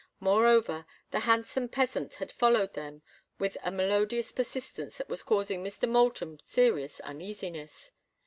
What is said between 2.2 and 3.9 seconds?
followed them with a